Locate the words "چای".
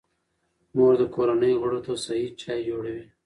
2.41-2.59